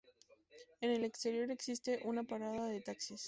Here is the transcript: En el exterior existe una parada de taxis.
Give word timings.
En 0.79 0.89
el 0.89 1.03
exterior 1.03 1.51
existe 1.51 1.99
una 2.05 2.23
parada 2.23 2.65
de 2.69 2.81
taxis. 2.81 3.19